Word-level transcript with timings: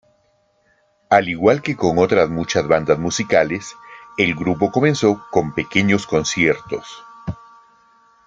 Al 1.11 1.29
igual 1.29 1.61
que 1.61 1.75
con 1.75 1.99
otras 1.99 2.27
muchas 2.27 2.67
bandas 2.67 2.97
musicales, 2.97 3.75
el 4.17 4.33
grupo 4.33 4.71
comenzó 4.71 5.23
con 5.29 5.53
pequeños 5.53 6.07
conciertos. 6.07 7.03